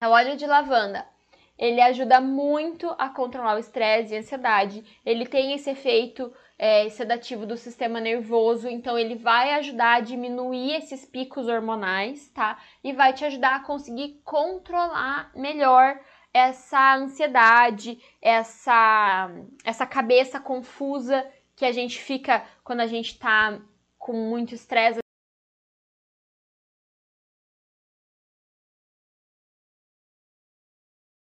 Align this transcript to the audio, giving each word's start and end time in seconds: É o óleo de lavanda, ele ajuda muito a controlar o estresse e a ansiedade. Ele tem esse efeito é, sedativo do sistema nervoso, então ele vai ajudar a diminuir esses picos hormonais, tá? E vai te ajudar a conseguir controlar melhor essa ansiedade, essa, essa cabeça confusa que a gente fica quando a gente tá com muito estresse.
É 0.00 0.08
o 0.08 0.12
óleo 0.12 0.34
de 0.34 0.46
lavanda, 0.46 1.06
ele 1.58 1.78
ajuda 1.78 2.22
muito 2.22 2.88
a 2.98 3.10
controlar 3.10 3.56
o 3.56 3.58
estresse 3.58 4.14
e 4.14 4.16
a 4.16 4.20
ansiedade. 4.20 4.82
Ele 5.04 5.26
tem 5.26 5.52
esse 5.52 5.68
efeito 5.68 6.32
é, 6.58 6.88
sedativo 6.88 7.44
do 7.44 7.54
sistema 7.54 8.00
nervoso, 8.00 8.66
então 8.66 8.98
ele 8.98 9.14
vai 9.14 9.52
ajudar 9.52 9.96
a 9.96 10.00
diminuir 10.00 10.74
esses 10.74 11.04
picos 11.04 11.48
hormonais, 11.48 12.30
tá? 12.30 12.58
E 12.82 12.94
vai 12.94 13.12
te 13.12 13.26
ajudar 13.26 13.56
a 13.56 13.60
conseguir 13.60 14.22
controlar 14.24 15.30
melhor 15.36 16.00
essa 16.32 16.96
ansiedade, 16.96 18.02
essa, 18.22 19.30
essa 19.62 19.84
cabeça 19.84 20.40
confusa 20.40 21.30
que 21.54 21.66
a 21.66 21.72
gente 21.72 22.00
fica 22.00 22.42
quando 22.64 22.80
a 22.80 22.86
gente 22.86 23.18
tá 23.18 23.60
com 23.98 24.14
muito 24.14 24.54
estresse. 24.54 25.00